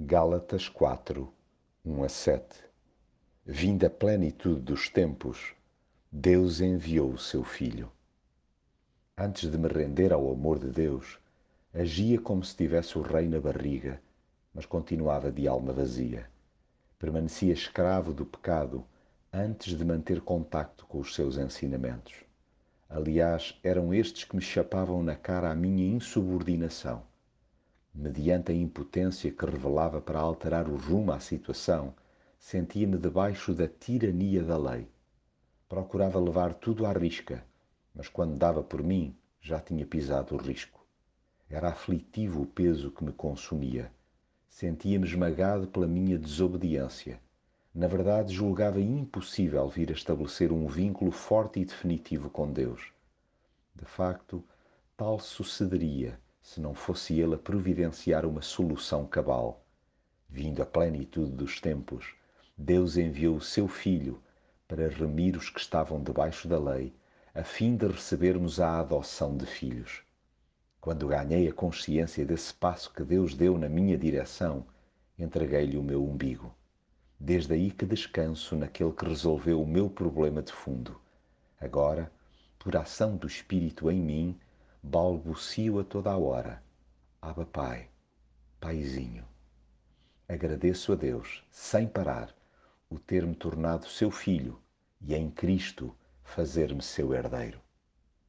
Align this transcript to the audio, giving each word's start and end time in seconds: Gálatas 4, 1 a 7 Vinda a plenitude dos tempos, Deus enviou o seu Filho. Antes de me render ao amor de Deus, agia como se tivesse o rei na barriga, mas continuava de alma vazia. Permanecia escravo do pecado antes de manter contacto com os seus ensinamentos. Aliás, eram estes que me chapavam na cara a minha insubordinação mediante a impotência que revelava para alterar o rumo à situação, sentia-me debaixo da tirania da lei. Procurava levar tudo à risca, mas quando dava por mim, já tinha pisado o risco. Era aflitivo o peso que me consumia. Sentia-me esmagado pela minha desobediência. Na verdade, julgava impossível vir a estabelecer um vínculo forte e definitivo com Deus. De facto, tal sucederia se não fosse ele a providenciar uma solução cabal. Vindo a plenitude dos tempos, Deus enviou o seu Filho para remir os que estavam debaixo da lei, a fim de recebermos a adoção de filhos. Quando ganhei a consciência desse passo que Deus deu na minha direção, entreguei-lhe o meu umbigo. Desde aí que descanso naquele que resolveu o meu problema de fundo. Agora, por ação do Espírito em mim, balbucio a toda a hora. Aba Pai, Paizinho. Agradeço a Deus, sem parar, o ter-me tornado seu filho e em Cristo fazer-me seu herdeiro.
Gálatas 0.00 0.68
4, 0.68 1.28
1 1.84 2.04
a 2.04 2.08
7 2.08 2.44
Vinda 3.44 3.88
a 3.88 3.90
plenitude 3.90 4.60
dos 4.60 4.88
tempos, 4.88 5.56
Deus 6.12 6.60
enviou 6.60 7.10
o 7.10 7.18
seu 7.18 7.42
Filho. 7.42 7.90
Antes 9.16 9.50
de 9.50 9.58
me 9.58 9.66
render 9.66 10.12
ao 10.12 10.30
amor 10.30 10.60
de 10.60 10.68
Deus, 10.68 11.18
agia 11.74 12.20
como 12.20 12.44
se 12.44 12.54
tivesse 12.54 12.96
o 12.96 13.02
rei 13.02 13.26
na 13.26 13.40
barriga, 13.40 14.00
mas 14.54 14.64
continuava 14.64 15.32
de 15.32 15.48
alma 15.48 15.72
vazia. 15.72 16.30
Permanecia 16.96 17.52
escravo 17.52 18.14
do 18.14 18.24
pecado 18.24 18.84
antes 19.32 19.76
de 19.76 19.84
manter 19.84 20.20
contacto 20.20 20.86
com 20.86 21.00
os 21.00 21.12
seus 21.12 21.36
ensinamentos. 21.36 22.14
Aliás, 22.88 23.58
eram 23.64 23.92
estes 23.92 24.22
que 24.22 24.36
me 24.36 24.42
chapavam 24.42 25.02
na 25.02 25.16
cara 25.16 25.50
a 25.50 25.56
minha 25.56 25.92
insubordinação 25.92 27.02
mediante 27.98 28.52
a 28.52 28.54
impotência 28.54 29.28
que 29.28 29.44
revelava 29.44 30.00
para 30.00 30.20
alterar 30.20 30.68
o 30.68 30.76
rumo 30.76 31.10
à 31.10 31.18
situação, 31.18 31.92
sentia-me 32.38 32.96
debaixo 32.96 33.52
da 33.52 33.66
tirania 33.66 34.40
da 34.44 34.56
lei. 34.56 34.86
Procurava 35.68 36.20
levar 36.20 36.54
tudo 36.54 36.86
à 36.86 36.92
risca, 36.92 37.44
mas 37.92 38.08
quando 38.08 38.38
dava 38.38 38.62
por 38.62 38.84
mim, 38.84 39.16
já 39.40 39.58
tinha 39.58 39.84
pisado 39.84 40.36
o 40.36 40.38
risco. 40.38 40.86
Era 41.50 41.70
aflitivo 41.70 42.42
o 42.42 42.46
peso 42.46 42.92
que 42.92 43.02
me 43.02 43.10
consumia. 43.10 43.90
Sentia-me 44.48 45.04
esmagado 45.04 45.66
pela 45.66 45.88
minha 45.88 46.16
desobediência. 46.16 47.20
Na 47.74 47.88
verdade, 47.88 48.32
julgava 48.32 48.80
impossível 48.80 49.68
vir 49.68 49.90
a 49.90 49.94
estabelecer 49.94 50.52
um 50.52 50.68
vínculo 50.68 51.10
forte 51.10 51.58
e 51.58 51.64
definitivo 51.64 52.30
com 52.30 52.52
Deus. 52.52 52.92
De 53.74 53.84
facto, 53.84 54.44
tal 54.96 55.18
sucederia 55.18 56.16
se 56.48 56.62
não 56.62 56.72
fosse 56.72 57.20
ele 57.20 57.34
a 57.34 57.38
providenciar 57.38 58.24
uma 58.24 58.40
solução 58.40 59.06
cabal. 59.06 59.62
Vindo 60.30 60.62
a 60.62 60.66
plenitude 60.66 61.30
dos 61.32 61.60
tempos, 61.60 62.14
Deus 62.56 62.96
enviou 62.96 63.36
o 63.36 63.40
seu 63.40 63.68
Filho 63.68 64.18
para 64.66 64.88
remir 64.88 65.36
os 65.36 65.50
que 65.50 65.60
estavam 65.60 66.02
debaixo 66.02 66.48
da 66.48 66.58
lei, 66.58 66.94
a 67.34 67.44
fim 67.44 67.76
de 67.76 67.86
recebermos 67.86 68.60
a 68.60 68.80
adoção 68.80 69.36
de 69.36 69.44
filhos. 69.44 70.02
Quando 70.80 71.08
ganhei 71.08 71.46
a 71.46 71.52
consciência 71.52 72.24
desse 72.24 72.54
passo 72.54 72.94
que 72.94 73.04
Deus 73.04 73.34
deu 73.34 73.58
na 73.58 73.68
minha 73.68 73.98
direção, 73.98 74.64
entreguei-lhe 75.18 75.76
o 75.76 75.82
meu 75.82 76.02
umbigo. 76.02 76.54
Desde 77.20 77.52
aí 77.52 77.70
que 77.70 77.84
descanso 77.84 78.56
naquele 78.56 78.92
que 78.92 79.04
resolveu 79.04 79.60
o 79.60 79.66
meu 79.66 79.90
problema 79.90 80.40
de 80.40 80.54
fundo. 80.54 80.98
Agora, 81.60 82.10
por 82.58 82.74
ação 82.74 83.18
do 83.18 83.26
Espírito 83.26 83.90
em 83.90 84.00
mim, 84.00 84.40
balbucio 84.88 85.78
a 85.78 85.84
toda 85.84 86.10
a 86.10 86.16
hora. 86.16 86.62
Aba 87.20 87.44
Pai, 87.44 87.90
Paizinho. 88.58 89.22
Agradeço 90.26 90.92
a 90.92 90.94
Deus, 90.94 91.44
sem 91.50 91.86
parar, 91.86 92.34
o 92.88 92.98
ter-me 92.98 93.34
tornado 93.34 93.86
seu 93.86 94.10
filho 94.10 94.58
e 94.98 95.14
em 95.14 95.30
Cristo 95.30 95.94
fazer-me 96.24 96.80
seu 96.80 97.12
herdeiro. 97.12 97.60